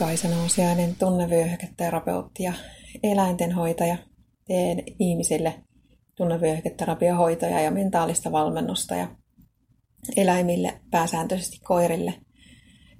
Kaisa 0.00 0.28
Nousiainen, 0.28 0.96
tunnevyöhyketerapeutti 0.98 2.42
ja 2.42 2.52
eläintenhoitaja. 3.02 3.96
Teen 4.46 4.82
ihmisille 4.98 5.54
tunnevyöhyketerapiohoitoja 6.14 7.60
ja 7.60 7.70
mentaalista 7.70 8.32
valmennusta 8.32 8.94
ja 8.94 9.08
eläimille, 10.16 10.80
pääsääntöisesti 10.90 11.60
koirille, 11.64 12.14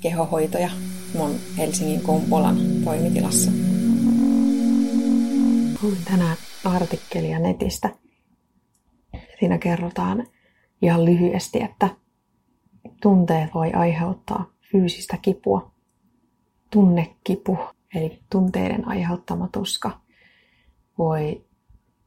kehohoitoja 0.00 0.70
mun 1.14 1.34
Helsingin 1.58 2.00
Kumpulan 2.00 2.56
toimitilassa. 2.84 3.50
Luin 5.82 6.04
tänään 6.04 6.36
artikkelia 6.64 7.38
netistä. 7.38 7.90
Siinä 9.38 9.58
kerrotaan 9.58 10.26
ihan 10.82 11.04
lyhyesti, 11.04 11.62
että 11.62 11.88
tunteet 13.02 13.54
voi 13.54 13.72
aiheuttaa 13.72 14.50
fyysistä 14.72 15.18
kipua 15.22 15.73
tunnekipu, 16.74 17.58
eli 17.94 18.18
tunteiden 18.30 18.88
aiheuttama 18.88 19.48
tuska, 19.52 20.00
voi 20.98 21.44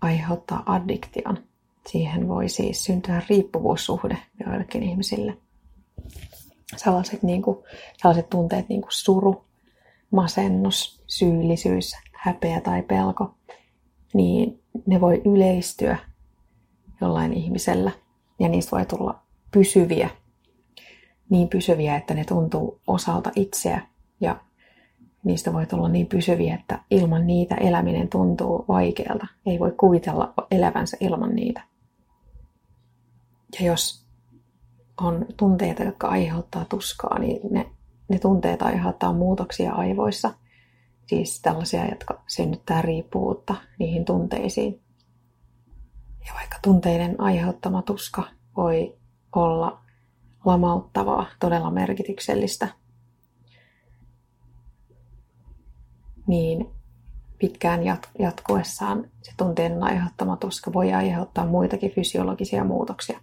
aiheuttaa 0.00 0.62
addiktion. 0.66 1.38
Siihen 1.86 2.28
voi 2.28 2.48
siis 2.48 2.84
syntyä 2.84 3.22
riippuvuussuhde 3.28 4.18
joillekin 4.46 4.82
ihmisille. 4.82 5.38
Sellaiset, 6.76 7.22
niin 7.22 7.42
kuin, 7.42 7.58
sellaiset 7.96 8.30
tunteet 8.30 8.68
niin 8.68 8.80
kuin 8.80 8.92
suru, 8.92 9.44
masennus, 10.10 11.02
syyllisyys, 11.06 11.96
häpeä 12.12 12.60
tai 12.60 12.82
pelko, 12.82 13.34
niin 14.14 14.62
ne 14.86 15.00
voi 15.00 15.22
yleistyä 15.24 15.98
jollain 17.00 17.32
ihmisellä 17.32 17.90
ja 18.38 18.48
niistä 18.48 18.76
voi 18.76 18.86
tulla 18.86 19.22
pysyviä, 19.50 20.10
niin 21.30 21.48
pysyviä, 21.48 21.96
että 21.96 22.14
ne 22.14 22.24
tuntuu 22.24 22.80
osalta 22.86 23.30
itseä 23.36 23.86
ja 24.20 24.47
niistä 25.24 25.52
voi 25.52 25.66
tulla 25.66 25.88
niin 25.88 26.06
pysyviä, 26.06 26.54
että 26.54 26.78
ilman 26.90 27.26
niitä 27.26 27.54
eläminen 27.54 28.08
tuntuu 28.08 28.64
vaikealta. 28.68 29.26
Ei 29.46 29.58
voi 29.58 29.72
kuvitella 29.72 30.34
elävänsä 30.50 30.96
ilman 31.00 31.34
niitä. 31.34 31.62
Ja 33.60 33.66
jos 33.66 34.06
on 35.00 35.26
tunteita, 35.36 35.82
jotka 35.82 36.08
aiheuttaa 36.08 36.64
tuskaa, 36.64 37.18
niin 37.18 37.40
ne, 37.50 37.70
ne 38.08 38.18
tunteet 38.18 38.62
aiheuttaa 38.62 39.12
muutoksia 39.12 39.72
aivoissa. 39.72 40.34
Siis 41.06 41.42
tällaisia, 41.42 41.88
jotka 41.88 42.22
synnyttää 42.26 42.82
riippuvuutta 42.82 43.54
niihin 43.78 44.04
tunteisiin. 44.04 44.80
Ja 46.26 46.34
vaikka 46.34 46.58
tunteiden 46.62 47.20
aiheuttama 47.20 47.82
tuska 47.82 48.22
voi 48.56 48.96
olla 49.36 49.80
lamauttavaa, 50.44 51.26
todella 51.40 51.70
merkityksellistä, 51.70 52.68
niin 56.28 56.70
pitkään 57.38 57.80
jat- 57.80 58.10
jatkuessaan 58.18 59.10
se 59.22 59.32
tunteiden 59.36 59.82
aiheuttama 59.82 60.36
tuska 60.36 60.72
voi 60.72 60.92
aiheuttaa 60.92 61.46
muitakin 61.46 61.90
fysiologisia 61.90 62.64
muutoksia. 62.64 63.20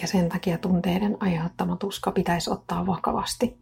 Ja 0.00 0.06
sen 0.06 0.28
takia 0.28 0.58
tunteiden 0.58 1.16
aiheuttama 1.20 1.76
tuska 1.76 2.12
pitäisi 2.12 2.50
ottaa 2.50 2.86
vakavasti. 2.86 3.58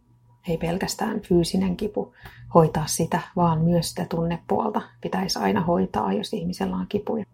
Ei 0.47 0.57
pelkästään 0.57 1.21
fyysinen 1.21 1.77
kipu 1.77 2.13
hoitaa 2.53 2.87
sitä, 2.87 3.19
vaan 3.35 3.61
myös 3.61 3.89
sitä 3.89 4.05
tunnepuolta 4.05 4.81
pitäisi 5.01 5.39
aina 5.39 5.61
hoitaa, 5.61 6.13
jos 6.13 6.33
ihmisellä 6.33 6.75
on 6.75 6.85
kipuja. 6.89 7.25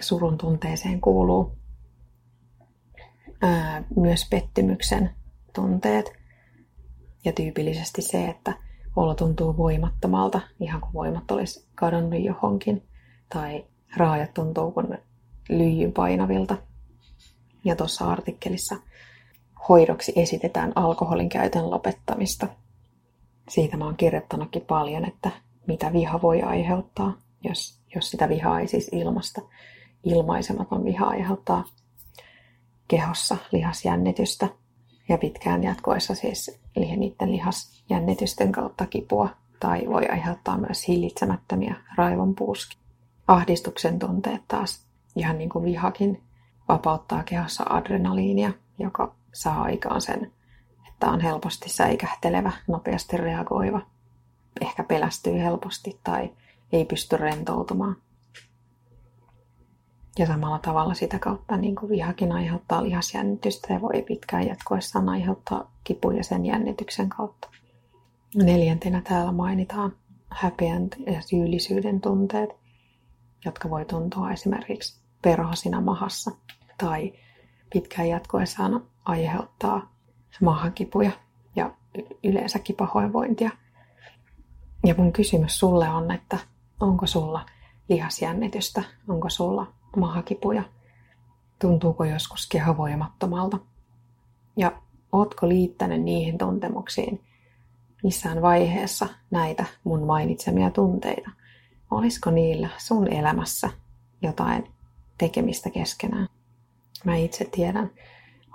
Surun 0.00 0.38
tunteeseen 0.38 1.00
kuuluu 1.00 1.58
ää, 3.42 3.84
myös 3.96 4.26
pettymyksen 4.30 5.10
tunteet. 5.54 6.12
Ja 7.24 7.32
tyypillisesti 7.32 8.02
se, 8.02 8.28
että 8.28 8.52
olo 8.96 9.14
tuntuu 9.14 9.56
voimattomalta, 9.56 10.40
ihan 10.60 10.80
kuin 10.80 10.92
voimat 10.92 11.30
olisi 11.30 11.68
kadonnut 11.74 12.24
johonkin. 12.24 12.82
Tai 13.28 13.64
raajat 13.96 14.34
tuntuu 14.34 14.70
kuin 14.70 14.98
lyijyn 15.48 15.92
painavilta. 15.92 16.56
Ja 17.64 17.76
tuossa 17.76 18.10
artikkelissa 18.12 18.76
hoidoksi 19.68 20.12
esitetään 20.16 20.72
alkoholin 20.74 21.28
käytön 21.28 21.70
lopettamista. 21.70 22.48
Siitä 23.48 23.76
mä 23.76 23.84
oon 23.84 23.96
kirjoittanutkin 23.96 24.62
paljon, 24.62 25.04
että 25.04 25.30
mitä 25.66 25.92
viha 25.92 26.22
voi 26.22 26.42
aiheuttaa, 26.42 27.12
jos, 27.44 27.80
jos 27.94 28.10
sitä 28.10 28.28
vihaa 28.28 28.60
ei 28.60 28.66
siis 28.66 28.88
ilmasta. 28.92 29.40
Ilmaisematon 30.04 30.84
viha 30.84 31.06
aiheuttaa 31.06 31.64
kehossa 32.88 33.36
lihasjännitystä 33.52 34.48
ja 35.08 35.18
pitkään 35.18 35.64
jatkoessa 35.64 36.14
siis 36.14 36.60
niiden 36.76 37.32
lihasjännitysten 37.32 38.52
kautta 38.52 38.86
kipua 38.86 39.28
tai 39.60 39.86
voi 39.86 40.08
aiheuttaa 40.08 40.58
myös 40.58 40.88
hillitsemättömiä 40.88 41.74
raivonpuuskia. 41.96 42.78
Ahdistuksen 43.28 43.98
tunteet 43.98 44.42
taas, 44.48 44.86
ihan 45.16 45.38
niin 45.38 45.50
kuin 45.50 45.64
vihakin, 45.64 46.22
vapauttaa 46.68 47.22
kehossa 47.22 47.64
adrenaliinia, 47.70 48.52
joka 48.78 49.14
saa 49.32 49.62
aikaan 49.62 50.00
sen, 50.00 50.32
että 50.88 51.10
on 51.10 51.20
helposti 51.20 51.68
säikähtelevä, 51.68 52.52
nopeasti 52.66 53.16
reagoiva, 53.16 53.80
ehkä 54.60 54.84
pelästyy 54.84 55.38
helposti 55.38 56.00
tai 56.04 56.30
ei 56.72 56.84
pysty 56.84 57.16
rentoutumaan. 57.16 57.96
Ja 60.18 60.26
samalla 60.26 60.58
tavalla 60.58 60.94
sitä 60.94 61.18
kautta 61.18 61.56
niin 61.56 61.76
kuin 61.76 61.90
vihakin 61.90 62.32
aiheuttaa 62.32 62.82
lihasjännitystä 62.82 63.72
ja 63.72 63.80
voi 63.80 64.02
pitkään 64.02 64.46
jatkoessaan 64.46 65.08
aiheuttaa 65.08 65.70
kipuja 65.84 66.24
sen 66.24 66.46
jännityksen 66.46 67.08
kautta. 67.08 67.48
Neljäntenä 68.34 69.02
täällä 69.02 69.32
mainitaan 69.32 69.92
häpeän 70.30 70.88
ja 71.06 71.20
syyllisyyden 71.20 72.00
tunteet, 72.00 72.50
jotka 73.44 73.70
voi 73.70 73.84
tuntua 73.84 74.32
esimerkiksi 74.32 75.00
perhosina 75.22 75.80
mahassa 75.80 76.30
tai 76.78 77.12
pitkään 77.72 78.08
jatkoessaan 78.08 78.84
aiheuttaa 79.04 79.92
mahakipuja 80.40 81.10
ja 81.56 81.70
yleensäkin 82.24 82.76
pahoinvointia. 82.76 83.50
Ja 84.86 84.94
mun 84.98 85.12
kysymys 85.12 85.58
sulle 85.58 85.90
on, 85.90 86.10
että 86.10 86.38
onko 86.80 87.06
sulla 87.06 87.46
lihasjännitystä, 87.88 88.82
onko 89.08 89.30
sulla 89.30 89.72
mahakipuja? 89.96 90.62
Tuntuuko 91.58 92.04
joskus 92.04 92.46
keho 92.46 92.76
voimattomalta? 92.76 93.58
Ja 94.56 94.72
ootko 95.12 95.48
liittänyt 95.48 96.02
niihin 96.02 96.38
tuntemuksiin 96.38 97.20
missään 98.02 98.42
vaiheessa 98.42 99.08
näitä 99.30 99.64
mun 99.84 100.02
mainitsemia 100.02 100.70
tunteita? 100.70 101.30
Olisiko 101.90 102.30
niillä 102.30 102.68
sun 102.78 103.12
elämässä 103.12 103.70
jotain 104.22 104.72
tekemistä 105.18 105.70
keskenään? 105.70 106.28
Mä 107.04 107.16
itse 107.16 107.44
tiedän 107.44 107.90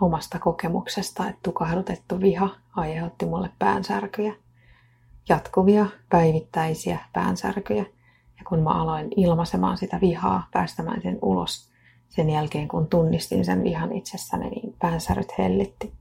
omasta 0.02 0.40
kokemuksesta, 0.40 1.30
että 1.30 1.40
tukahdutettu 1.44 2.20
viha 2.20 2.50
aiheutti 2.76 3.26
mulle 3.26 3.50
päänsärkyjä. 3.60 4.34
Jatkuvia 5.30 5.86
päivittäisiä 6.10 7.00
päänsärkyjä– 7.14 7.86
ja 8.40 8.46
kun 8.50 8.60
mä 8.60 8.82
aloin 8.82 9.08
ilmaisemaan 9.16 9.78
sitä 9.78 10.02
vihaa, 10.02 10.48
päästämään 10.54 11.02
sen 11.02 11.20
ulos, 11.22 11.70
sen 12.10 12.30
jälkeen 12.30 12.68
kun 12.68 12.88
tunnistin 12.88 13.46
sen 13.46 13.64
vihan 13.64 13.94
itsessäni, 13.94 14.50
niin 14.50 14.76
päänsäryt 14.80 15.38
hellitti. 15.38 15.94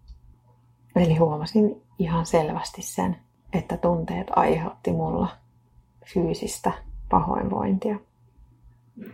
Eli 0.97 1.16
huomasin 1.16 1.82
ihan 1.98 2.27
selvästi 2.27 2.82
sen, 2.82 3.16
että 3.53 3.77
tunteet 3.77 4.27
aiheutti 4.37 4.93
mulla 4.93 5.28
fyysistä 6.15 6.72
pahoinvointia. 7.10 7.98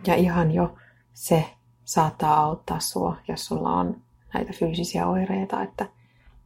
Ja 0.07 0.15
ihan 0.15 0.51
jo 0.51 0.75
se 1.13 1.45
saattaa 1.83 2.43
auttaa 2.43 2.79
sua, 2.79 3.15
jos 3.27 3.45
sulla 3.45 3.69
on 3.69 4.01
näitä 4.33 4.53
fyysisiä 4.53 5.07
oireita, 5.07 5.63
että 5.63 5.85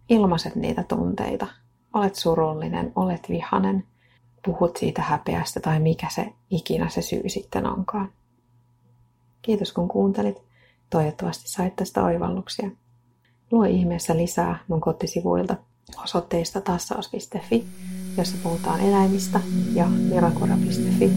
ilmaiset 0.09 0.55
niitä 0.55 0.83
tunteita. 0.83 1.47
Olet 1.93 2.15
surullinen, 2.15 2.91
olet 2.95 3.29
vihanen, 3.29 3.87
puhut 4.45 4.77
siitä 4.77 5.01
häpeästä 5.01 5.59
tai 5.59 5.79
mikä 5.79 6.07
se 6.09 6.33
ikinä 6.49 6.89
se 6.89 7.01
syy 7.01 7.29
sitten 7.29 7.65
onkaan. 7.65 8.09
Kiitos 9.41 9.73
kun 9.73 9.87
kuuntelit. 9.87 10.41
Toivottavasti 10.89 11.49
sait 11.49 11.75
tästä 11.75 12.03
oivalluksia. 12.03 12.69
Luo 13.51 13.63
ihmeessä 13.63 14.17
lisää 14.17 14.59
mun 14.67 14.81
kotisivuilta 14.81 15.55
osoitteista 16.03 16.61
tassaus.fi, 16.61 17.65
jossa 18.17 18.37
puhutaan 18.43 18.79
eläimistä, 18.79 19.39
ja 19.73 19.85
mirakura.fi, 19.85 21.11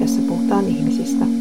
jossa 0.00 0.20
puhutaan 0.28 0.64
ihmisistä. 0.68 1.39